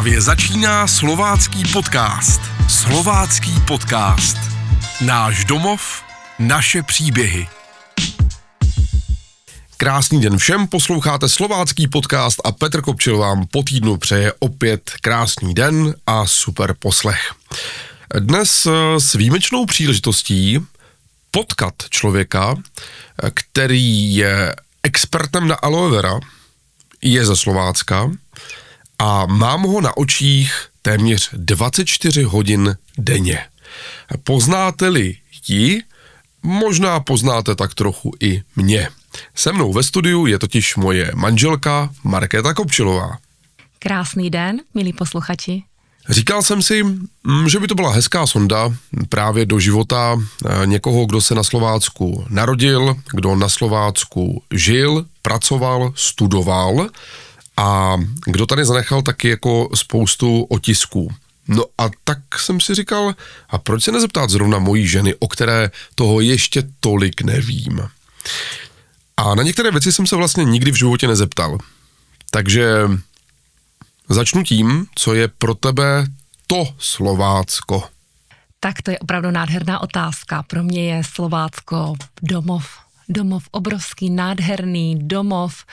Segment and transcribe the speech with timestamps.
[0.00, 2.40] Právě začíná slovácký podcast.
[2.68, 4.36] Slovácký podcast.
[5.00, 6.02] Náš domov,
[6.38, 7.48] naše příběhy.
[9.76, 15.54] Krásný den všem, posloucháte slovácký podcast a Petr Kopčil vám po týdnu přeje opět krásný
[15.54, 17.34] den a super poslech.
[18.18, 20.58] Dnes eh, s výjimečnou příležitostí
[21.30, 22.54] potkat člověka,
[23.22, 26.20] eh, který je expertem na aloe vera,
[27.02, 28.10] je ze Slovácka
[29.00, 33.38] a mám ho na očích téměř 24 hodin denně.
[34.24, 35.16] Poznáte-li
[35.48, 35.82] ji,
[36.42, 38.88] možná poznáte tak trochu i mě.
[39.34, 43.18] Se mnou ve studiu je totiž moje manželka Markéta Kopčilová.
[43.78, 45.62] Krásný den, milí posluchači.
[46.08, 48.74] Říkal jsem si, mm, že by to byla hezká sonda
[49.08, 55.92] právě do života eh, někoho, kdo se na Slovácku narodil, kdo na Slovácku žil, pracoval,
[55.96, 56.88] studoval
[57.60, 57.96] a
[58.26, 61.14] kdo tady zanechal taky jako spoustu otisků.
[61.48, 63.14] No a tak jsem si říkal,
[63.48, 67.88] a proč se nezeptat zrovna mojí ženy, o které toho ještě tolik nevím.
[69.16, 71.58] A na některé věci jsem se vlastně nikdy v životě nezeptal.
[72.30, 72.88] Takže
[74.08, 76.06] začnu tím, co je pro tebe
[76.46, 77.84] to Slovácko.
[78.60, 80.42] Tak to je opravdu nádherná otázka.
[80.42, 82.66] Pro mě je Slovácko domov.
[83.08, 85.64] Domov obrovský, nádherný domov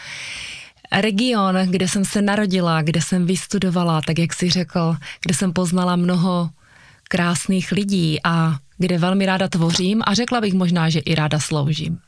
[0.92, 5.96] region, kde jsem se narodila, kde jsem vystudovala, tak jak si řekl, kde jsem poznala
[5.96, 6.50] mnoho
[7.10, 12.00] krásných lidí a kde velmi ráda tvořím a řekla bych možná, že i ráda sloužím.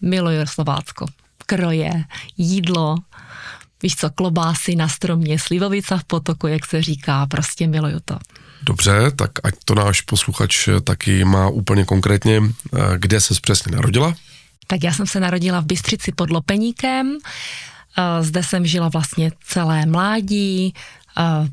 [0.00, 1.06] Miluju Slovácko.
[1.46, 2.04] Kroje,
[2.38, 2.96] jídlo,
[3.82, 8.18] víš co, klobásy na stromě, slivovica v potoku, jak se říká, prostě miluju to.
[8.62, 14.14] Dobře, tak ať to náš posluchač taky má úplně konkrétně, eh, kde se přesně narodila?
[14.66, 17.18] Tak já jsem se narodila v Bystřici pod Lopeníkem,
[18.20, 20.74] zde jsem žila vlastně celé mládí,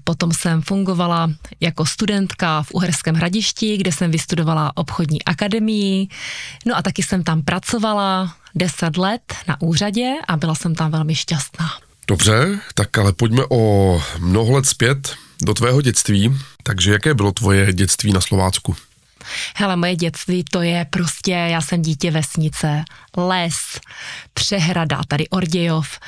[0.03, 6.07] Potom jsem fungovala jako studentka v Uherském hradišti, kde jsem vystudovala obchodní akademii.
[6.65, 11.15] No a taky jsem tam pracovala 10 let na úřadě a byla jsem tam velmi
[11.15, 11.69] šťastná.
[12.07, 16.37] Dobře, tak ale pojďme o mnoho let zpět do tvého dětství.
[16.63, 18.75] Takže jaké bylo tvoje dětství na Slovácku?
[19.55, 22.83] Hele, moje dětství to je prostě, já jsem dítě vesnice,
[23.17, 23.79] les,
[24.33, 25.99] přehrada, tady Ordějov,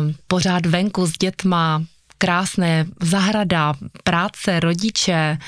[0.00, 1.82] um, pořád venku s dětma,
[2.18, 3.74] krásné zahrada,
[4.04, 5.38] práce, rodiče,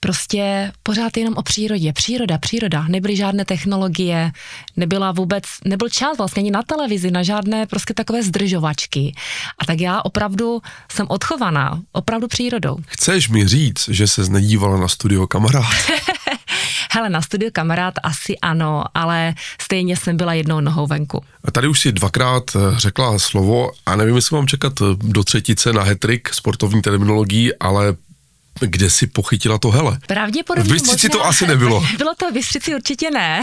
[0.00, 1.92] prostě pořád jenom o přírodě.
[1.92, 2.84] Příroda, příroda.
[2.88, 4.32] Nebyly žádné technologie,
[4.76, 9.14] nebyla vůbec, nebyl čas vlastně ani na televizi, na žádné prostě takové zdržovačky.
[9.58, 12.76] A tak já opravdu jsem odchovaná, opravdu přírodou.
[12.86, 15.66] Chceš mi říct, že se nedívala na studio kamarád?
[16.90, 21.24] Hele, na studiu kamarád asi ano, ale stejně jsem byla jednou nohou venku.
[21.44, 25.24] A tady už si dvakrát eh, řekla slovo a nevím, jestli mám čekat eh, do
[25.24, 27.96] třetice na hetrik sportovní terminologií, ale
[28.66, 29.98] kde si pochytila to hele?
[30.06, 31.84] Pravděpodobně V Bystřici možná, to asi nebylo.
[31.98, 33.40] Bylo to v Bystřici určitě ne,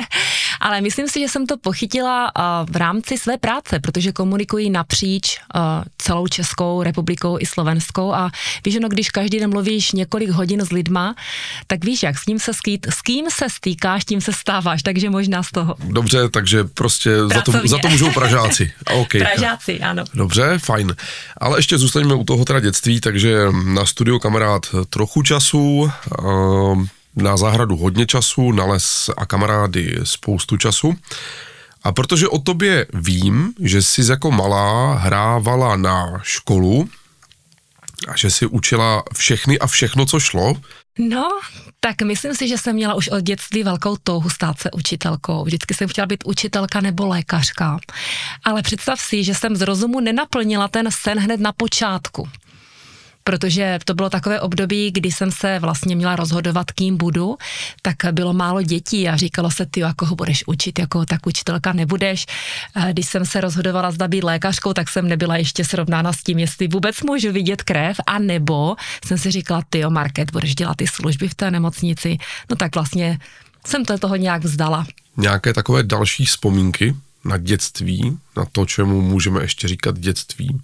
[0.60, 2.32] ale myslím si, že jsem to pochytila
[2.70, 5.40] v rámci své práce, protože komunikují napříč
[5.98, 8.30] celou Českou republikou i Slovenskou a
[8.64, 11.14] víš, no, když každý den mluvíš několik hodin s lidma,
[11.66, 15.10] tak víš, jak s ním se skýt, s kým se stýkáš, tím se stáváš, takže
[15.10, 15.74] možná z toho.
[15.84, 18.72] Dobře, takže prostě za to, za to můžou Pražáci.
[18.94, 19.20] Okay.
[19.34, 20.04] Pražáci, ano.
[20.14, 20.96] Dobře, fajn.
[21.36, 26.86] Ale ještě zůstaňme u toho teda dětství, takže na studiu kamarád kamarád trochu času, ehm,
[27.16, 30.94] na zahradu hodně času, na les a kamarády spoustu času.
[31.82, 36.88] A protože o tobě vím, že jsi jako malá hrávala na školu
[38.08, 40.54] a že jsi učila všechny a všechno, co šlo.
[40.98, 41.28] No,
[41.80, 45.44] tak myslím si, že jsem měla už od dětství velkou touhu stát se učitelkou.
[45.44, 47.78] Vždycky jsem chtěla být učitelka nebo lékařka.
[48.44, 52.28] Ale představ si, že jsem z rozumu nenaplnila ten sen hned na počátku
[53.28, 57.36] protože to bylo takové období, kdy jsem se vlastně měla rozhodovat, kým budu,
[57.82, 61.72] tak bylo málo dětí a říkalo se, ty, jako ho budeš učit, jako tak učitelka
[61.72, 62.26] nebudeš.
[62.92, 66.68] Když jsem se rozhodovala, zda být lékařkou, tak jsem nebyla ještě srovnána s tím, jestli
[66.68, 70.86] vůbec můžu vidět krev, a nebo jsem si říkala, ty jo, Market, budeš dělat ty
[70.86, 72.18] služby v té nemocnici.
[72.50, 73.18] No tak vlastně
[73.66, 74.86] jsem to toho nějak vzdala.
[75.16, 80.60] Nějaké takové další vzpomínky na dětství, na to, čemu můžeme ještě říkat dětství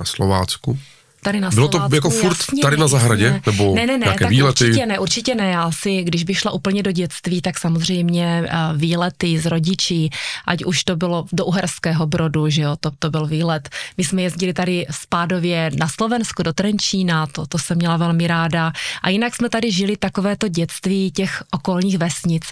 [0.00, 0.78] na Slovácku?
[1.24, 3.24] Tady na Bylo to jako furt jasně, tady na zahradě?
[3.24, 3.42] Jasně.
[3.46, 4.64] Nebo ne, ne, ne, tak výlety?
[4.64, 5.50] určitě ne, určitě ne.
[5.50, 10.10] Já si, když bych šla úplně do dětství, tak samozřejmě eh, výlety z rodičí,
[10.46, 13.68] ať už to bylo do Uherského Brodu, že jo, to, to byl výlet.
[13.98, 18.72] My jsme jezdili tady spádově na Slovensko, do Trenčína, to, to jsem měla velmi ráda.
[19.02, 22.42] A jinak jsme tady žili takovéto dětství těch okolních vesnic.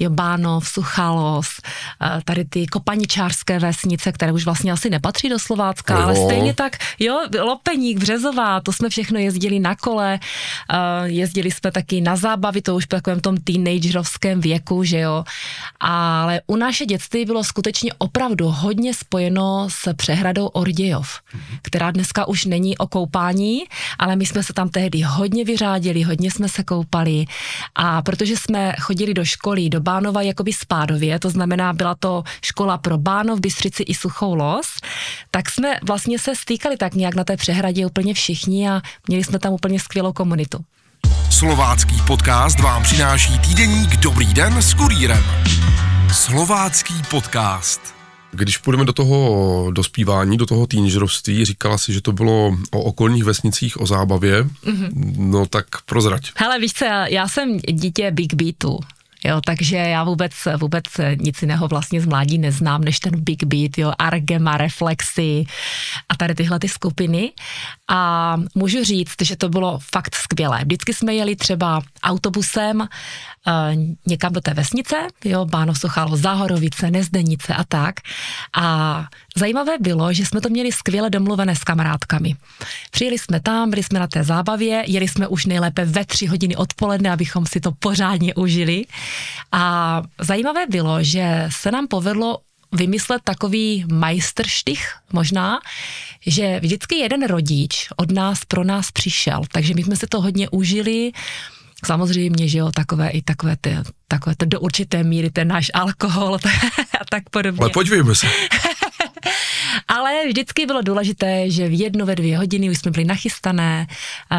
[0.00, 1.48] Jo, Bánov, Suchalos,
[2.02, 6.54] eh, tady ty kopaničářské vesnice, které už vlastně asi nepatří do Slovácka, no ale stejně
[6.54, 10.18] tak, jo, Lopeník, Břez Březová, to jsme všechno jezdili na kole,
[11.04, 15.24] jezdili jsme taky na zábavy, to už v takovém tom teenagerovském věku, že jo.
[15.80, 21.20] Ale u naše dětství bylo skutečně opravdu hodně spojeno s přehradou Ordějov,
[21.62, 23.60] která dneska už není o koupání,
[23.98, 27.24] ale my jsme se tam tehdy hodně vyřádili, hodně jsme se koupali.
[27.74, 32.78] A protože jsme chodili do školy do Bánova jakoby spádově, to znamená byla to škola
[32.78, 34.66] pro Bánov, Bystřici i Suchou Los,
[35.30, 39.38] tak jsme vlastně se stýkali tak nějak na té přehradě úplně všichni a měli jsme
[39.38, 40.58] tam úplně skvělou komunitu.
[41.30, 45.24] Slovácký podcast vám přináší týdeník Dobrý den s kurýrem.
[46.12, 47.94] Slovácký podcast.
[48.32, 53.24] Když půjdeme do toho dospívání, do toho teenagerovství, říkala si, že to bylo o okolních
[53.24, 54.90] vesnicích, o zábavě, mm-hmm.
[55.16, 56.32] no tak prozrať.
[56.36, 58.80] Hele, víš co, já jsem dítě Big Beatu.
[59.24, 60.84] Jo, takže já vůbec, vůbec
[61.20, 65.44] nic jiného vlastně z mládí neznám, než ten Big Beat, jo, Argema, Reflexy
[66.08, 67.32] a tady tyhle ty skupiny.
[67.88, 70.60] A můžu říct, že to bylo fakt skvělé.
[70.64, 72.86] Vždycky jsme jeli třeba autobusem uh,
[74.06, 78.00] někam do té vesnice, jo, Báno Sochalo, Záhorovice, Nezdenice a tak.
[78.56, 79.06] A
[79.36, 82.34] zajímavé bylo, že jsme to měli skvěle domluvené s kamarádkami.
[82.90, 86.56] Přijeli jsme tam, byli jsme na té zábavě, jeli jsme už nejlépe ve tři hodiny
[86.56, 88.84] odpoledne, abychom si to pořádně užili.
[89.52, 92.38] A zajímavé bylo, že se nám povedlo
[92.72, 95.60] vymyslet takový majstrštych možná,
[96.26, 100.48] že vždycky jeden rodič od nás pro nás přišel, takže my jsme se to hodně
[100.48, 101.12] užili,
[101.86, 103.76] Samozřejmě, že jo, takové i takové ty,
[104.08, 106.34] takové to do určité míry ten náš alkohol
[107.00, 107.60] a tak podobně.
[107.60, 108.26] Ale podívejme se.
[109.88, 113.86] Ale vždycky bylo důležité, že v jednu, ve dvě hodiny už jsme byli nachystané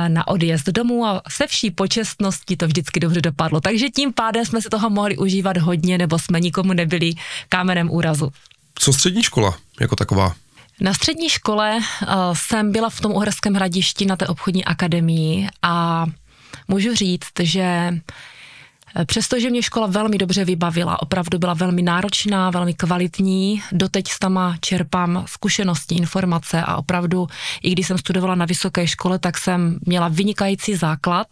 [0.07, 3.61] na odjezd domů a se vší počestností to vždycky dobře dopadlo.
[3.61, 7.13] Takže tím pádem jsme se toho mohli užívat hodně, nebo jsme nikomu nebyli
[7.49, 8.31] kámenem úrazu.
[8.75, 10.35] Co střední škola jako taková?
[10.81, 16.05] Na střední škole uh, jsem byla v tom Uherském hradišti na té obchodní akademii a
[16.67, 17.93] můžu říct, že
[19.05, 24.55] přestože mě škola velmi dobře vybavila, opravdu byla velmi náročná, velmi kvalitní, doteď s tama
[24.61, 27.27] čerpám zkušenosti, informace a opravdu,
[27.63, 31.27] i když jsem studovala na vysoké škole, tak jsem měla vynikající základ,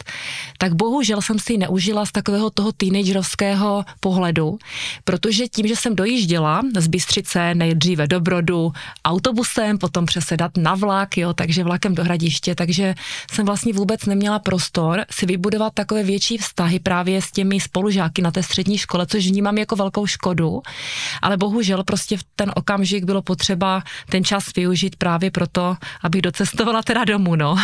[0.57, 4.59] tak bohužel jsem si ji neužila z takového toho teenagerovského pohledu,
[5.03, 8.71] protože tím, že jsem dojížděla z Bystřice nejdříve do Brodu
[9.05, 12.95] autobusem, potom přesedat na vlak, jo, takže vlakem do Hradiště, takže
[13.31, 18.21] jsem vlastně vůbec neměla prostor si vybudovat takové větší vztahy právě s těmi těmi spolužáky
[18.21, 20.61] na té střední škole, což vnímám jako velkou škodu,
[21.21, 26.83] ale bohužel prostě v ten okamžik bylo potřeba ten čas využít právě proto, abych docestovala
[26.83, 27.55] teda domů, no.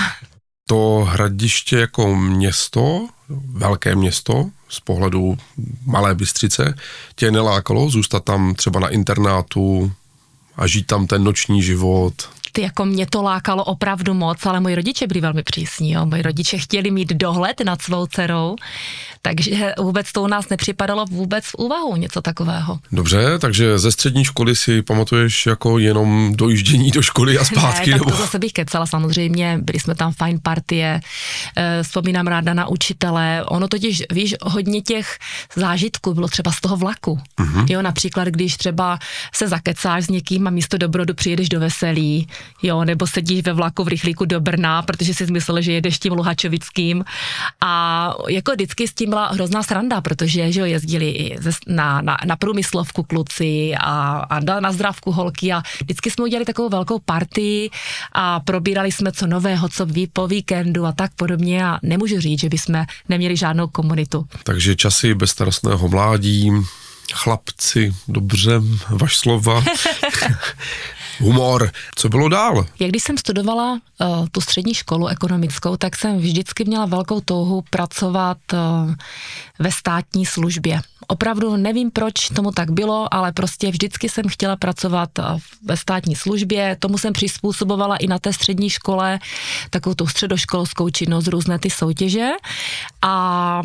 [0.67, 3.07] To hradiště jako město,
[3.53, 5.37] velké město, z pohledu
[5.85, 6.75] Malé Bystřice,
[7.15, 9.91] tě nelákalo zůstat tam třeba na internátu
[10.57, 12.13] a žít tam ten noční život?
[12.53, 15.91] Ty jako mě to lákalo opravdu moc, ale moji rodiče byli velmi přísní.
[15.91, 16.05] Jo.
[16.05, 18.55] Moji rodiče chtěli mít dohled nad svou dcerou,
[19.21, 22.79] takže vůbec to u nás nepřipadalo vůbec v úvahu něco takového.
[22.91, 27.89] Dobře, takže ze střední školy si pamatuješ jako jenom dojíždění do školy a zpátky?
[27.91, 28.11] Ne, tak nebo?
[28.11, 31.01] to zase bych kecala samozřejmě, byli jsme tam fajn partie,
[31.57, 35.17] eh, vzpomínám ráda na učitele, ono totiž, víš, hodně těch
[35.55, 37.19] zážitků bylo třeba z toho vlaku.
[37.39, 37.65] Uh-huh.
[37.69, 38.99] Jo, například, když třeba
[39.33, 42.27] se zakecáš s někým a místo dobrodu přijedeš do veselí,
[42.63, 46.13] jo, nebo sedíš ve vlaku v rychlíku do Brna, protože si myslel, že jedeš tím
[46.13, 47.05] Luhačovickým
[47.61, 52.17] a jako vždycky s tím byla hrozná sranda, protože že jo, jezdili i na, na,
[52.25, 57.69] na průmyslovku kluci a, a na zdravku holky a vždycky jsme udělali takovou velkou partii
[58.13, 62.39] a probírali jsme co nového, co ví po víkendu a tak podobně a nemůžu říct,
[62.39, 64.25] že bychom neměli žádnou komunitu.
[64.43, 66.51] Takže časy bezstarostného mládí,
[67.13, 69.63] chlapci, dobře, vaš slova.
[71.23, 71.71] humor.
[71.95, 72.65] Co bylo dál?
[72.79, 77.63] Jak když jsem studovala uh, tu střední školu ekonomickou, tak jsem vždycky měla velkou touhu
[77.69, 78.93] pracovat uh,
[79.59, 80.81] ve státní službě.
[81.07, 85.25] Opravdu nevím, proč tomu tak bylo, ale prostě vždycky jsem chtěla pracovat uh,
[85.65, 86.77] ve státní službě.
[86.79, 89.19] Tomu jsem přizpůsobovala i na té střední škole
[89.69, 92.29] takovou tu středoškolskou činnost, různé ty soutěže.
[93.01, 93.61] A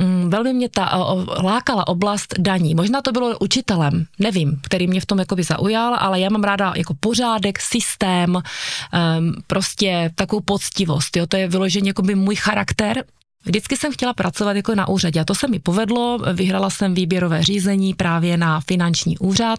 [0.00, 2.74] Mm, velmi mě ta lákala oblast daní.
[2.74, 6.72] Možná to bylo učitelem, nevím, který mě v tom jakoby zaujal, ale já mám ráda
[6.76, 8.42] jako pořádek, systém, um,
[9.46, 11.16] prostě takovou poctivost.
[11.16, 11.26] Jo?
[11.26, 13.04] To je vyloženě by můj charakter,
[13.44, 16.18] Vždycky jsem chtěla pracovat jako na úřadě a to se mi povedlo.
[16.32, 19.58] Vyhrala jsem výběrové řízení právě na finanční úřad,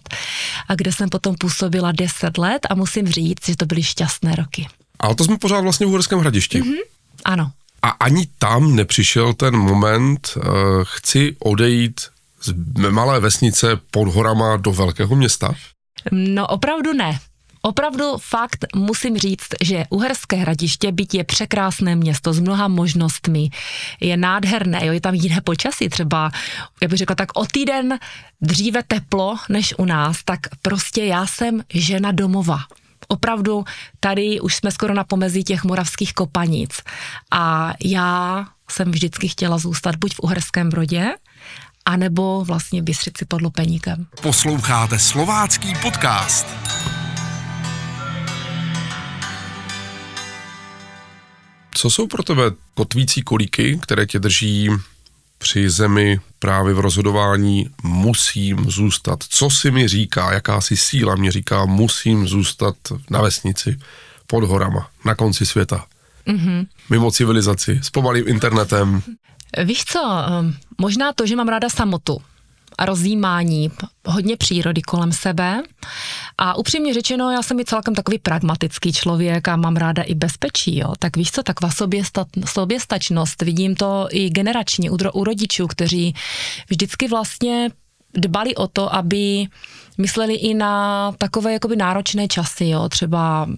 [0.68, 4.68] a kde jsem potom působila 10 let a musím říct, že to byly šťastné roky.
[5.00, 6.60] Ale to jsme pořád vlastně v Uherském hradišti.
[6.60, 6.78] Mm-hmm.
[7.24, 7.50] Ano.
[7.82, 10.44] A ani tam nepřišel ten moment, uh,
[10.82, 12.00] chci odejít
[12.42, 12.54] z
[12.90, 15.54] malé vesnice pod horama do velkého města?
[16.12, 17.18] No opravdu ne.
[17.64, 23.50] Opravdu fakt musím říct, že Uherské hradiště, byť je překrásné město s mnoha možnostmi,
[24.00, 26.30] je nádherné, jo, je tam jiné počasí, třeba,
[26.80, 27.98] jak bych řekla, tak o týden
[28.40, 32.58] dříve teplo než u nás, tak prostě já jsem žena domova
[33.12, 33.64] opravdu
[34.00, 36.80] tady už jsme skoro na pomezí těch moravských kopanic.
[37.30, 41.14] A já jsem vždycky chtěla zůstat buď v Uherském Brodě,
[41.84, 44.06] anebo vlastně Bystřici pod Lupeníkem.
[44.22, 46.46] Posloucháte slovácký podcast.
[51.74, 52.42] Co jsou pro tebe
[52.74, 54.68] kotvící kolíky, které tě drží
[55.38, 59.24] při zemi právě v rozhodování musím zůstat.
[59.28, 62.74] Co si mi říká, jaká si síla mě říká, musím zůstat
[63.10, 63.78] na vesnici,
[64.26, 65.84] pod horama, na konci světa.
[66.26, 66.66] Mm-hmm.
[66.90, 69.02] Mimo civilizaci, s pomalým internetem.
[69.64, 72.18] Víš co, ehm, možná to, že mám ráda samotu
[72.78, 73.70] a rozjímání,
[74.06, 75.62] hodně přírody kolem sebe.
[76.38, 80.78] A upřímně řečeno, já jsem i celkem takový pragmatický člověk a mám ráda i bezpečí,
[80.78, 80.92] jo.
[80.98, 86.14] Tak víš co, taková soběsta, soběstačnost, vidím to i generačně u, u rodičů, kteří
[86.68, 87.70] vždycky vlastně
[88.14, 89.46] dbali o to, aby
[89.98, 92.88] mysleli i na takové jakoby náročné časy, jo.
[92.88, 93.48] Třeba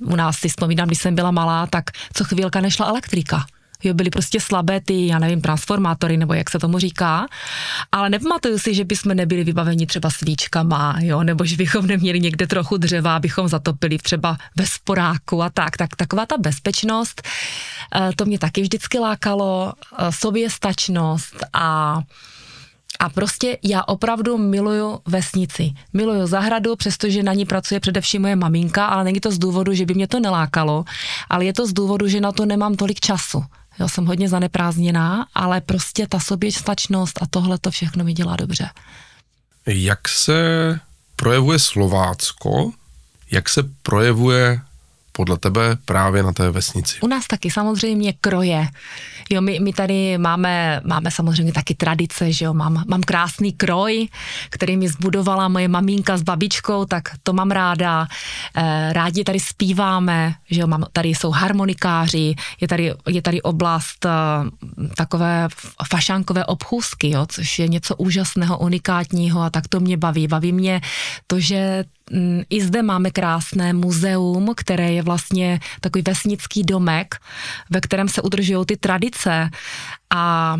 [0.00, 3.46] u nás si vzpomínám, když jsem byla malá, tak co chvílka nešla elektrika
[3.84, 7.26] jo, byly prostě slabé ty, já nevím, transformátory, nebo jak se tomu říká,
[7.92, 12.46] ale nepamatuju si, že bychom nebyli vybaveni třeba svíčkama, jo, nebo že bychom neměli někde
[12.46, 17.22] trochu dřeva, abychom zatopili třeba ve sporáku a tak, tak taková ta bezpečnost,
[17.94, 22.00] eh, to mě taky vždycky lákalo, eh, soběstačnost a
[23.00, 25.72] a prostě já opravdu miluju vesnici.
[25.92, 29.86] Miluju zahradu, přestože na ní pracuje především moje maminka, ale není to z důvodu, že
[29.86, 30.84] by mě to nelákalo,
[31.30, 33.44] ale je to z důvodu, že na to nemám tolik času.
[33.78, 38.70] Já jsem hodně zaneprázdněná, ale prostě ta soběstačnost a tohle to všechno mi dělá dobře.
[39.66, 40.80] Jak se
[41.16, 42.72] projevuje Slovácko?
[43.30, 44.60] Jak se projevuje
[45.16, 47.00] podle tebe právě na té vesnici?
[47.00, 48.68] U nás taky samozřejmě kroje.
[49.30, 54.08] Jo, my, my tady máme, máme samozřejmě taky tradice, že jo, mám, mám krásný kroj,
[54.50, 58.06] který mi zbudovala moje maminka s babičkou, tak to mám ráda.
[58.56, 64.04] E, rádi tady zpíváme, že jo, mám, tady jsou harmonikáři, je tady, je tady oblast
[64.04, 64.10] e,
[64.96, 65.48] takové
[65.88, 70.28] fašánkové obchůzky, jo, což je něco úžasného, unikátního a tak to mě baví.
[70.28, 70.80] Baví mě
[71.26, 71.84] to, že
[72.50, 77.14] I zde máme krásné muzeum, které je vlastně takový vesnický domek,
[77.70, 79.50] ve kterém se udržují ty tradice.
[80.10, 80.56] A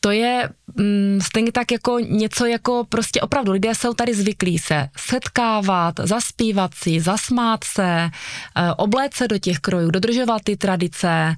[0.00, 4.88] to je mm, stejně tak jako něco jako prostě opravdu lidé jsou tady zvyklí se
[4.96, 8.10] setkávat, zaspívat si, zasmát se, e,
[8.76, 11.36] obléct se do těch krojů, dodržovat ty tradice,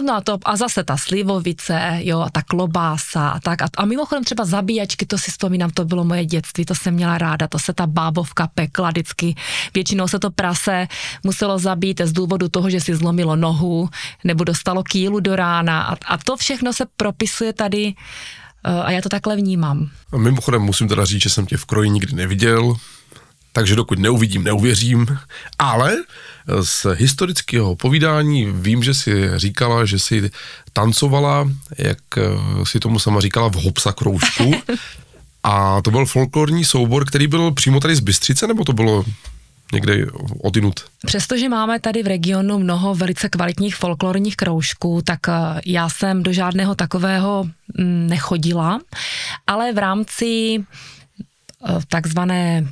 [0.00, 3.62] No a, to, a zase ta slivovice, jo, a ta klobása a tak.
[3.62, 7.18] A, a mimochodem třeba zabíjačky, to si vzpomínám, to bylo moje dětství, to jsem měla
[7.18, 9.34] ráda, to se ta bábovka pekla vždycky.
[9.74, 10.88] Většinou se to prase
[11.24, 13.88] muselo zabít z důvodu toho, že si zlomilo nohu
[14.24, 17.94] nebo dostalo kýlu do rána a, a to všechno se propisuje tady
[18.64, 19.90] eh, a já to takhle vnímám.
[20.12, 22.76] A mimochodem musím teda říct, že jsem tě v kroji nikdy neviděl,
[23.54, 25.06] takže dokud neuvidím, neuvěřím.
[25.58, 25.96] Ale
[26.60, 30.30] z historického povídání vím, že si říkala, že si
[30.72, 31.98] tancovala, jak
[32.64, 34.54] si tomu sama říkala, v hopsa kroužku.
[35.44, 39.04] A to byl folklorní soubor, který byl přímo tady z Bystřice, nebo to bylo
[39.72, 40.06] někde
[40.42, 40.80] odinut?
[41.06, 46.32] Přestože máme tady v regionu mnoho velice kvalitních folklorních kroužků, tak eh, já jsem do
[46.32, 47.44] žádného takového
[47.78, 48.80] mm, nechodila,
[49.46, 52.68] ale v rámci eh, takzvané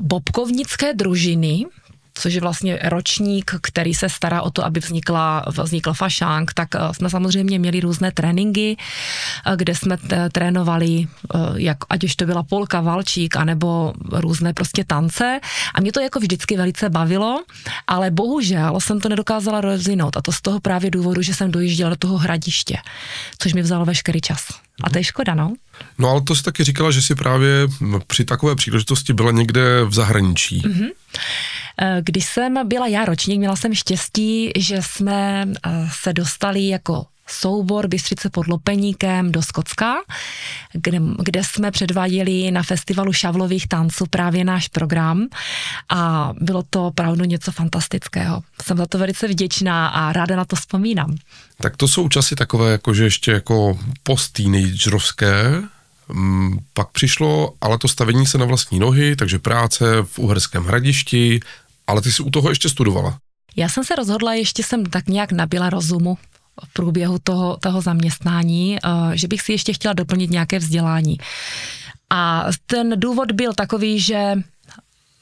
[0.00, 1.66] bobkovnické družiny,
[2.14, 6.94] což je vlastně ročník, který se stará o to, aby vznikla, vznikl fašánk, tak eh,
[6.94, 9.98] jsme samozřejmě měli různé tréninky, eh, kde jsme
[10.32, 15.40] trénovali, eh, jak, ať už to byla polka, valčík, anebo různé prostě tance.
[15.74, 17.44] A mě to jako vždycky velice bavilo,
[17.86, 20.16] ale bohužel jsem to nedokázala rozvinout.
[20.16, 22.76] A to z toho právě důvodu, že jsem dojížděla do toho hradiště,
[23.38, 24.63] což mi vzalo veškerý čas.
[24.82, 25.54] A to je škoda, no.
[25.98, 27.48] No ale to si taky říkala, že si právě
[28.06, 30.62] při takové příležitosti byla někde v zahraničí.
[30.62, 30.90] Mm-hmm.
[32.00, 37.88] Když jsem byla já ročník, měla jsem štěstí, že jsme eh, se dostali jako soubor
[37.88, 39.94] Bystřice pod Lopeníkem do Skocka,
[40.72, 45.26] kde, kde jsme předváděli na festivalu šavlových tanců právě náš program
[45.88, 48.42] a bylo to opravdu něco fantastického.
[48.62, 51.16] Jsem za to velice vděčná a ráda na to vzpomínám.
[51.60, 55.62] Tak to jsou časy takové, jakože ještě jako post-teenagerovské,
[56.08, 61.40] mm, pak přišlo ale to stavení se na vlastní nohy, takže práce v Uherském hradišti,
[61.86, 63.18] ale ty jsi u toho ještě studovala.
[63.56, 66.18] Já jsem se rozhodla, ještě jsem tak nějak nabila rozumu
[66.64, 71.18] v průběhu toho, toho zaměstnání, eh, že bych si ještě chtěla doplnit nějaké vzdělání.
[72.10, 74.34] A ten důvod byl takový, že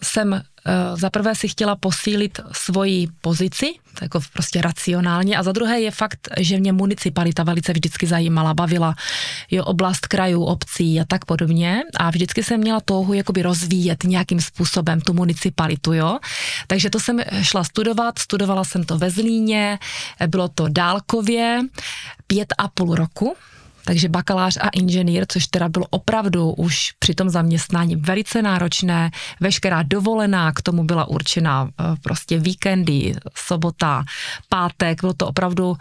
[0.05, 5.81] jsem Eh, za prvé si chtěla posílit svoji pozici, jako prostě racionálně, a za druhé
[5.81, 8.95] je fakt, že mě municipalita velice vždycky zajímala, bavila
[9.51, 14.41] jo, oblast krajů, obcí a tak podobně a vždycky jsem měla touhu jakoby rozvíjet nějakým
[14.41, 16.19] způsobem tu municipalitu, jo.
[16.67, 19.79] Takže to jsem šla studovat, studovala jsem to ve Zlíně,
[20.27, 21.61] bylo to dálkově,
[22.27, 23.37] pět a půl roku,
[23.85, 29.11] takže bakalář a inženýr, což teda bylo opravdu už při tom zaměstnání velice náročné,
[29.41, 34.05] veškerá dovolená k tomu byla určena eh, prostě víkendy, sobota,
[34.49, 35.77] pátek, bylo to opravdu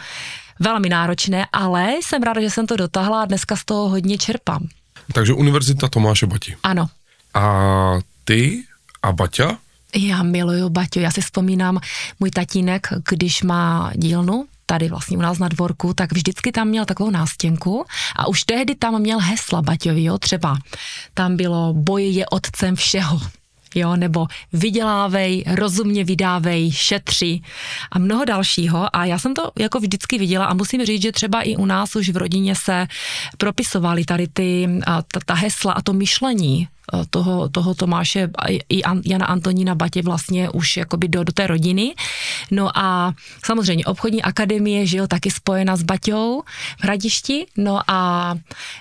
[0.59, 4.67] velmi náročné, ale jsem ráda, že jsem to dotáhla a dneska z toho hodně čerpám.
[5.13, 6.55] Takže Univerzita Tomáše Bati.
[6.63, 6.89] Ano.
[7.33, 8.63] A ty
[9.03, 9.57] a Baťa?
[9.95, 11.79] Já miluju Baťu, já si vzpomínám,
[12.19, 16.85] můj tatínek, když má dílnu, tady vlastně u nás na dvorku, tak vždycky tam měl
[16.85, 17.85] takovou nástěnku
[18.15, 20.57] a už tehdy tam měl hesla Baťovýho, třeba
[21.13, 23.19] tam bylo boj je otcem všeho,
[23.75, 27.41] jo, nebo vydělávej, rozumně vydávej, šetři
[27.91, 28.95] a mnoho dalšího.
[28.95, 31.95] A já jsem to jako vždycky viděla a musím říct, že třeba i u nás
[31.95, 32.87] už v rodině se
[33.37, 36.67] propisovaly tady ty, ta, ta hesla a to myšlení
[37.09, 38.29] toho, toho Tomáše
[38.69, 41.95] i Jana Antonína Batě vlastně už jakoby do, do té rodiny.
[42.51, 43.13] No a
[43.45, 46.43] samozřejmě obchodní akademie, že jo, taky spojena s Baťou
[46.79, 47.45] v Hradišti.
[47.57, 48.35] No a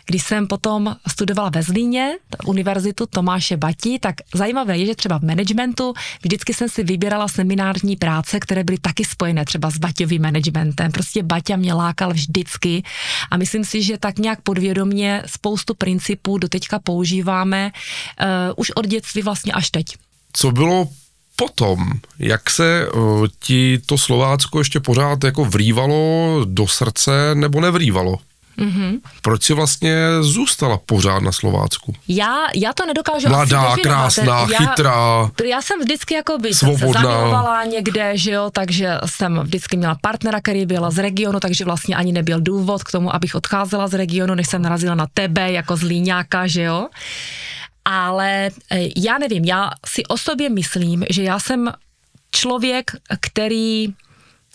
[0.06, 2.12] když jsem potom studovala ve Zlíně,
[2.46, 7.96] univerzitu Tomáše Bati, tak zajímavé je, že třeba v managementu vždycky jsem si vybírala seminární
[7.96, 10.92] práce, které byly taky spojené třeba s Baťovým managementem.
[10.92, 12.82] Prostě Baťa mě lákal vždycky
[13.30, 17.70] a myslím si, že tak nějak podvědomně spoustu principů doteďka používáme
[18.20, 19.86] uh, už od dětství vlastně až teď.
[20.32, 20.88] Co bylo
[21.36, 28.18] potom, jak se uh, ti to Slovácko ještě pořád jako vrývalo do srdce nebo nevrývalo?
[28.58, 29.00] Mm-hmm.
[29.22, 31.94] Proč si vlastně zůstala pořád na Slovácku?
[32.08, 35.30] Já, já to nedokážu Mladá, asi krásná, já, chytrá.
[35.44, 37.62] Já jsem vždycky jako by svobodná.
[37.62, 41.96] se někde, že jo, takže jsem vždycky měla partnera, který byl z regionu, takže vlastně
[41.96, 45.76] ani nebyl důvod k tomu, abych odcházela z regionu, než jsem narazila na tebe jako
[45.76, 46.88] z Líňáka, že jo
[47.84, 48.50] ale e,
[48.96, 51.72] já nevím, já si o sobě myslím, že já jsem
[52.30, 52.90] člověk,
[53.20, 53.94] který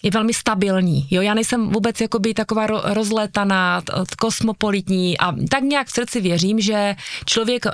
[0.03, 1.07] je velmi stabilní.
[1.11, 3.81] Jo, já nejsem vůbec jakoby taková rozletaná,
[4.19, 7.71] kosmopolitní a tak nějak v srdci věřím, že člověk e,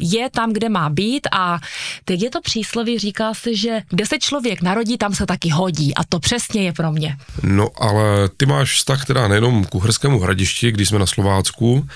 [0.00, 1.58] je tam, kde má být a
[2.04, 5.94] teď je to přísloví, říká se, že kde se člověk narodí, tam se taky hodí
[5.94, 7.16] a to přesně je pro mě.
[7.42, 11.86] No ale ty máš vztah teda nejenom k Uherskému hradišti, když jsme na Slovácku,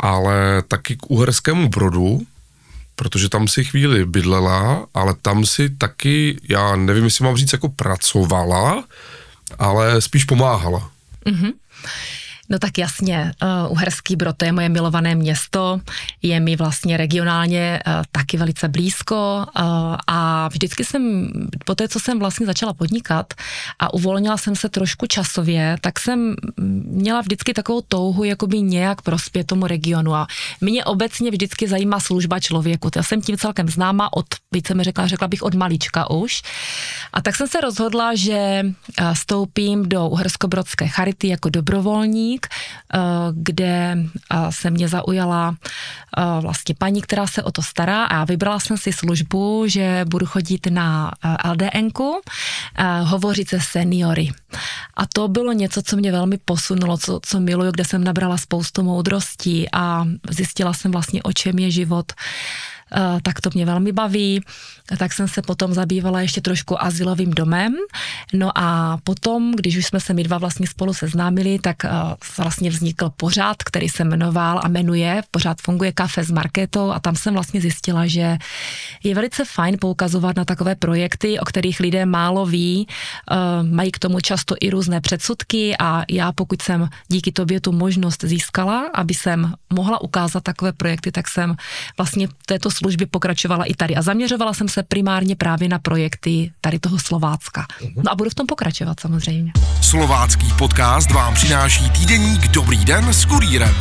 [0.00, 2.22] ale taky k Uherskému Brodu,
[2.96, 7.68] protože tam si chvíli bydlela, ale tam si taky, já nevím, jestli mám říct, jako
[7.68, 8.84] pracovala,
[9.58, 10.90] ale spíš pomáhala.
[11.26, 11.52] Mm-hmm.
[12.50, 15.80] No tak jasně, uh, Uherský Brod to je moje milované město,
[16.22, 19.64] je mi vlastně regionálně uh, taky velice blízko uh,
[20.06, 21.30] a vždycky jsem,
[21.64, 23.34] po té, co jsem vlastně začala podnikat
[23.78, 26.34] a uvolnila jsem se trošku časově, tak jsem
[26.86, 30.26] měla vždycky takovou touhu jakoby nějak prospět tomu regionu a
[30.60, 32.90] mě obecně vždycky zajímá služba člověku.
[32.96, 36.42] Já jsem tím celkem známa od, více mi řekla, řekla bych od malička už.
[37.12, 38.66] A tak jsem se rozhodla, že
[39.12, 42.46] stoupím do Uherskobrodské charity jako dobrovolník podnik,
[42.94, 42.98] eh,
[43.32, 45.54] kde eh, se mě zaujala
[46.18, 50.26] eh, vlastně paní, která se o to stará a vybrala jsem si službu, že budu
[50.26, 51.12] chodit na
[51.44, 52.20] LDNku,
[53.02, 54.30] hovořit se seniory.
[54.96, 58.82] A to bylo něco, co mě velmi posunulo, co, co miluju, kde jsem nabrala spoustu
[58.82, 62.12] moudrostí a zjistila jsem vlastně, o čem je život
[63.22, 64.44] tak to mě velmi baví.
[64.98, 67.76] Tak jsem se potom zabývala ještě trošku asilovým domem.
[68.32, 71.90] No a potom, když už jsme se my dva vlastně spolu seznámili, tak eh,
[72.38, 77.16] vlastně vznikl pořád, který se jmenoval a jmenuje, pořád funguje kafe s marketou a tam
[77.16, 78.38] jsem vlastně zjistila, že
[79.04, 83.98] je velice fajn poukazovat na takové projekty, o kterých lidé málo ví, eh, mají k
[83.98, 89.14] tomu často i různé předsudky a já pokud jsem díky tobě tu možnost získala, aby
[89.14, 91.56] jsem mohla ukázat takové projekty, tak jsem
[91.98, 96.78] vlastně této služby pokračovala i tady a zaměřovala jsem se primárně právě na projekty tady
[96.78, 97.66] toho Slovácka.
[97.82, 97.92] Mhm.
[98.04, 99.52] No a budu v tom pokračovat samozřejmě.
[99.82, 103.74] Slovácký podcast vám přináší týdeník Dobrý den s kurýrem.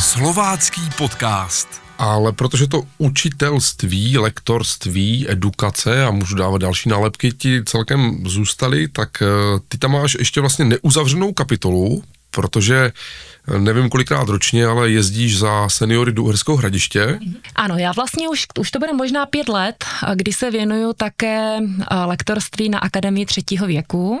[0.00, 1.68] Slovácký podcast.
[1.98, 9.22] Ale protože to učitelství, lektorství, edukace a můžu dávat další nálepky ti celkem zůstaly, tak
[9.22, 9.26] eh,
[9.68, 12.02] ty tam máš ještě vlastně neuzavřenou kapitolu
[12.36, 12.92] protože
[13.58, 17.18] nevím kolikrát ročně, ale jezdíš za seniory do Uherského hradiště.
[17.54, 21.58] Ano, já vlastně už, už to bude možná pět let, kdy se věnuju také
[22.04, 24.20] lektorství na Akademii třetího věku,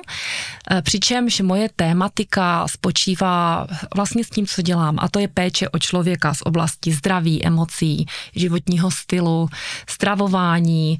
[0.82, 6.34] přičemž moje tématika spočívá vlastně s tím, co dělám, a to je péče o člověka
[6.34, 9.48] z oblasti zdraví, emocí, životního stylu,
[9.88, 10.98] stravování.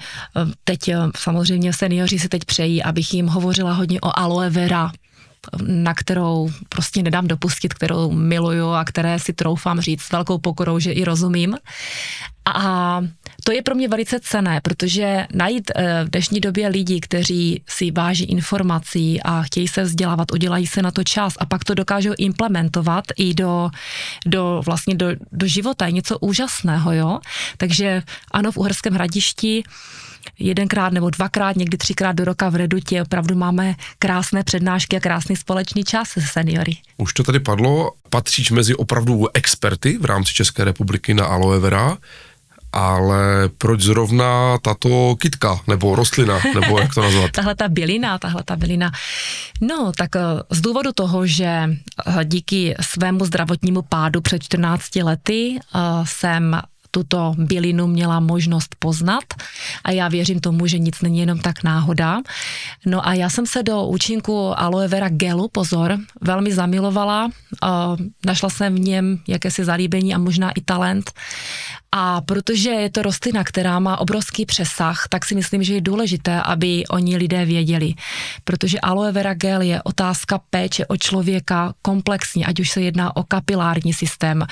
[0.65, 4.91] Teď samozřejmě seniori si teď přejí, abych jim hovořila hodně o aloe vera,
[5.63, 10.79] na kterou prostě nedám dopustit, kterou miluju a které si troufám říct s velkou pokorou,
[10.79, 11.57] že i rozumím.
[12.55, 13.01] A
[13.45, 17.91] to je pro mě velice cené, protože najít eh, v dnešní době lidi, kteří si
[17.91, 22.13] váží informací a chtějí se vzdělávat, udělají se na to čas a pak to dokážou
[22.19, 23.71] implementovat i do,
[24.27, 27.21] do vlastně do, do života, je něco úžasného, jo.
[27.57, 29.63] Takže ano, v Uherském hradišti
[30.39, 35.37] jedenkrát nebo dvakrát, někdy třikrát do roka v Redutě opravdu máme krásné přednášky a krásný
[35.37, 36.77] společný čas se seniory.
[36.97, 41.97] Už to tady padlo, patříš mezi opravdu experty v rámci České republiky na aloe vera,
[42.73, 47.31] ale proč zrovna tato kytka, nebo rostlina, nebo jak to nazvat?
[47.33, 48.93] tahle ta bylina, tahle ta bylina.
[49.61, 55.59] No, tak eh, z důvodu toho, že eh, díky svému zdravotnímu pádu před 14 lety
[55.59, 56.61] eh, jsem
[56.97, 59.25] tuto bylinu měla možnost poznat
[59.85, 62.25] a já věřím tomu, že nic není jenom tak náhoda.
[62.87, 67.29] No a já jsem se do účinku aloe vera gelu, pozor, velmi zamilovala.
[68.27, 71.13] Našla jsem v něm jakési zalíbení a možná i talent
[71.99, 76.43] a protože je to rostlina, která má obrovský přesah, tak si myslím, že je důležité,
[76.43, 77.95] aby oni lidé věděli.
[78.45, 83.25] Protože aloe vera gel je otázka péče o člověka komplexně, ať už se jedná o
[83.25, 84.47] kapilární systém, e,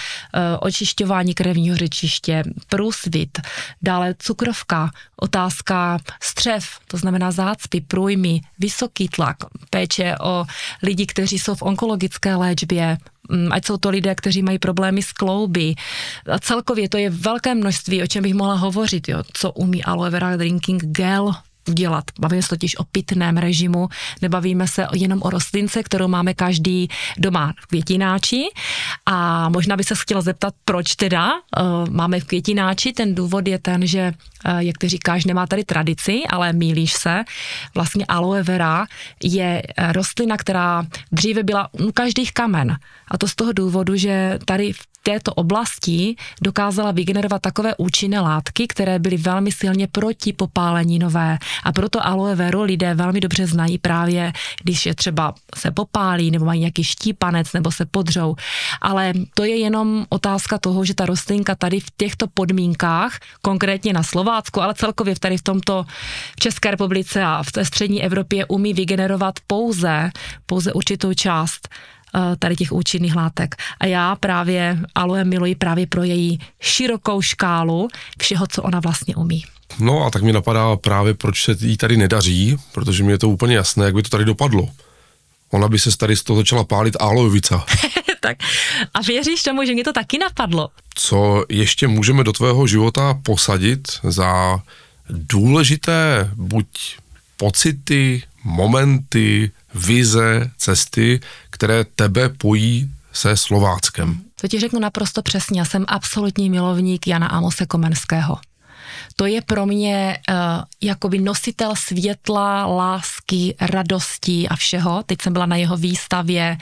[0.59, 2.34] očišťování krevního řečiště,
[2.69, 3.39] průsvit,
[3.83, 9.37] dále cukrovka, otázka střev, to znamená zácpy, průjmy, vysoký tlak,
[9.71, 10.45] péče o
[10.83, 12.99] lidi, kteří jsou v onkologické léčbě,
[13.31, 15.75] Mm, ať jsou to lidé, kteří mají problémy s klouby.
[16.33, 20.11] A celkově to je velké množství, o čem bych mohla hovořit, jo, co umí aloe
[20.11, 21.33] vera drinking gel
[21.71, 22.05] dělat.
[22.21, 23.89] Bavíme se totiž o pitném režimu,
[24.23, 28.45] nebavíme se jenom o rostlince, kterou máme každý doma v květináči
[29.07, 32.93] a možná by se chtěla zeptat, proč teda uh, máme v květináči.
[32.93, 34.13] Ten důvod je ten, že,
[34.47, 37.25] uh, jak ty říkáš, nemá tady tradici, ale mílíš se.
[37.75, 38.87] Vlastně aloe vera
[39.23, 42.77] je eh, rostlina, která dříve byla u každých kamen.
[43.09, 48.67] A to z toho důvodu, že tady v této oblasti dokázala vygenerovat takové účinné látky,
[48.67, 51.39] které byly velmi silně proti popálení nové.
[51.65, 56.45] A proto aloe veru lidé velmi dobře znají právě, když je třeba se popálí nebo
[56.45, 58.35] mají nějaký štípanec nebo se podřou.
[58.81, 64.03] Ale to je jenom otázka toho, že ta rostlinka tady v těchto podmínkách, konkrétně na
[64.03, 65.85] Slovácku, ale celkově tady v tomto
[66.37, 70.11] v České republice a v té střední Evropě umí vygenerovat pouze,
[70.47, 71.69] pouze určitou část
[72.39, 73.55] tady těch účinných látek.
[73.81, 79.45] A já právě aloe miluji právě pro její širokou škálu všeho, co ona vlastně umí.
[79.79, 83.29] No a tak mi napadá právě, proč se jí tady nedaří, protože mi je to
[83.29, 84.69] úplně jasné, jak by to tady dopadlo.
[85.51, 87.65] Ona by se tady z toho začala pálit aloevica.
[88.21, 88.37] tak
[88.95, 90.69] a věříš tomu, že mě to taky napadlo?
[90.95, 94.61] Co ještě můžeme do tvého života posadit za
[95.11, 96.67] důležité buď
[97.37, 101.21] pocity, momenty, vize, cesty,
[101.55, 104.21] které tebe pojí se Slováckem.
[104.41, 108.39] To ti řeknu naprosto přesně, já jsem absolutní milovník Jana Amose Komenského.
[109.17, 110.35] To je pro mě uh,
[110.83, 115.03] jakoby nositel světla, lásky, radosti a všeho.
[115.07, 116.59] Teď jsem byla na jeho výstavě.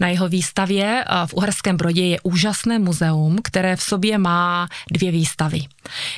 [0.00, 5.10] Na jeho výstavě uh, v Uherském Brodě je úžasné muzeum, které v sobě má dvě
[5.10, 5.60] výstavy.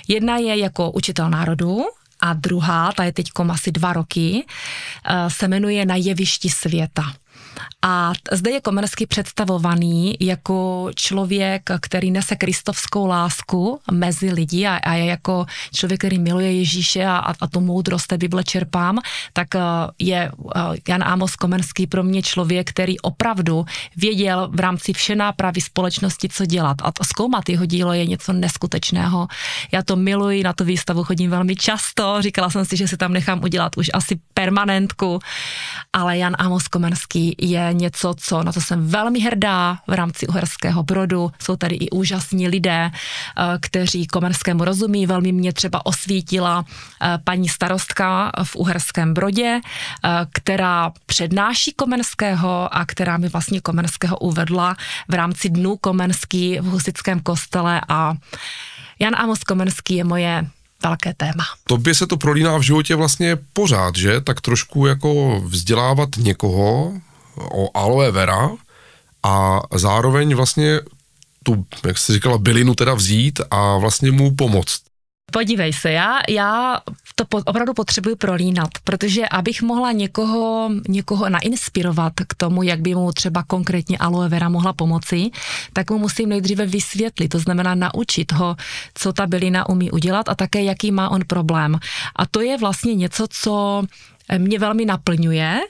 [0.08, 1.84] Jedna je jako učitel národů,
[2.22, 4.46] a druhá, ta je teď asi dva roky,
[5.04, 7.02] eh, se jmenuje Na jevišti světa.
[7.82, 14.94] A zde je Komenský představovaný jako člověk, který nese kristovskou lásku mezi lidi a, a
[14.94, 18.98] je jako člověk, který miluje Ježíše a, a tu moudrost té Bible čerpám,
[19.32, 19.60] tak eh,
[19.98, 23.64] je eh, Jan Amos Komenský pro mě člověk, který opravdu
[23.96, 26.76] věděl v rámci vše nápravy společnosti, co dělat.
[26.82, 29.28] A zkoumat jeho dílo je něco neskutečného.
[29.72, 33.12] Já to miluji, na tu výstavu chodím velmi často, říkala jsem si, že si tam
[33.12, 35.18] nechám udělat už asi permanentku,
[35.92, 36.68] ale Jan Amos
[37.38, 41.32] Je něco, co na to jsem velmi hrdá v rámci Uherského Brodu.
[41.42, 45.06] Jsou tady i úžasní lidé, eh, kteří Komerskému rozumí.
[45.06, 46.64] Velmi mě třeba osvítila
[47.02, 54.18] eh, paní starostka v Uherském Brodě, eh, která přednáší Komenského a která mi vlastně Komenského
[54.18, 54.76] uvedla
[55.08, 58.14] v rámci dnů Komenský v Husickém kostele a
[58.98, 60.46] Jan Amos Komenský je moje
[60.82, 61.44] velké téma.
[61.66, 64.20] Tobě se to prolíná v životě vlastně pořád, že?
[64.20, 66.92] Tak trošku jako vzdělávat někoho,
[67.36, 68.50] o aloe vera
[69.22, 70.80] a zároveň vlastně
[71.42, 74.80] tu, jak jsi říkala, bylinu teda vzít a vlastně mu pomoct.
[75.32, 76.80] Podívej se, já, já
[77.14, 82.94] to po, opravdu potřebuji prolínat, protože abych mohla někoho, někoho nainspirovat k tomu, jak by
[82.94, 85.30] mu třeba konkrétně aloe vera mohla pomoci,
[85.72, 88.56] tak mu musím nejdříve vysvětlit, to znamená naučit ho,
[88.94, 91.78] co ta bylina umí udělat a také, jaký má on problém.
[92.16, 93.82] A to je vlastně něco, co
[94.38, 95.60] mě velmi naplňuje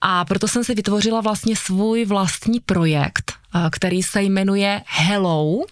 [0.00, 5.64] a proto jsem si vytvořila vlastně svůj vlastní projekt, eh, který se jmenuje Hello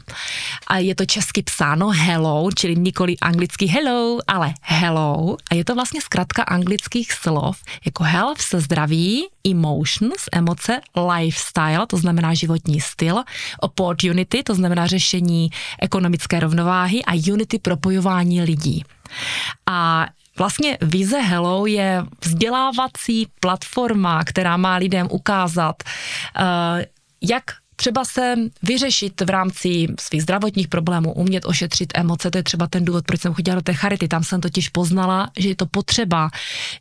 [0.67, 5.75] a je to česky psáno Hello, čili nikoli anglicky hello, ale Hello a je to
[5.75, 10.81] vlastně zkrátka anglických slov jako health se zdraví, emotions, emoce,
[11.15, 13.23] lifestyle, to znamená životní styl,
[13.61, 18.85] opportunity, to znamená řešení ekonomické rovnováhy a unity propojování lidí.
[19.67, 20.07] A
[20.39, 26.87] Vlastně Vize Hello je vzdělávací platforma, která má lidem ukázat, eh,
[27.21, 27.45] jak
[27.79, 32.85] třeba se vyřešit v rámci svých zdravotních problémů, umět ošetřit emoce, to je třeba ten
[32.85, 34.09] důvod, proč jsem chodila do té charity.
[34.09, 36.31] Tam jsem totiž poznala, že je to potřeba,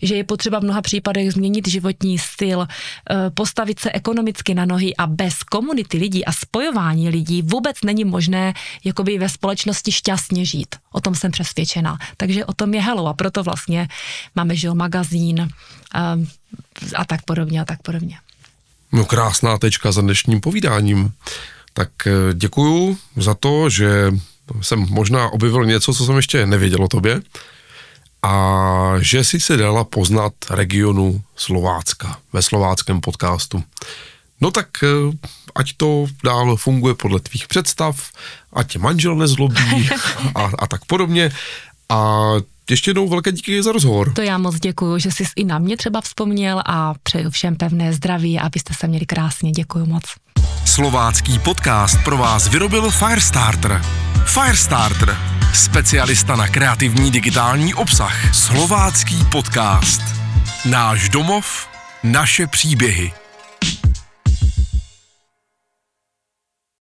[0.01, 4.95] že je potřeba v mnoha případech změnit životní styl, eh, postavit se ekonomicky na nohy
[4.95, 10.75] a bez komunity lidí a spojování lidí vůbec není možné jakoby ve společnosti šťastně žít.
[10.91, 11.97] O tom jsem přesvědčena.
[12.17, 13.87] Takže o tom je Hello a proto vlastně
[14.35, 15.49] máme žil magazín
[15.93, 18.17] a, eh, a tak podobně a tak podobně.
[18.91, 21.11] No krásná tečka za dnešním povídáním.
[21.73, 24.11] Tak eh, děkuju za to, že
[24.61, 27.21] jsem možná objevil něco, co jsem ještě nevěděl o tobě
[28.23, 33.63] a že si se dala poznat regionu Slovácka ve slováckém podcastu.
[34.41, 35.17] No tak eh,
[35.55, 38.09] ať to dál funguje podle tvých představ,
[38.53, 39.89] ať tě manžel nezlobí
[40.35, 41.31] a, a tak podobně.
[41.89, 42.31] A
[42.71, 44.13] ještě jednou velké díky za rozhovor.
[44.13, 47.93] To já moc děkuji, že jsi i na mě třeba vzpomněl a přeju všem pevné
[47.93, 49.51] zdraví, abyste se měli krásně.
[49.51, 50.03] Děkuji moc.
[50.65, 53.81] Slovácký podcast pro vás vyrobil Firestarter.
[54.25, 55.17] Firestarter,
[55.53, 58.35] specialista na kreativní digitální obsah.
[58.35, 60.01] Slovácký podcast.
[60.65, 61.67] Náš domov,
[62.03, 63.26] naše příběhy.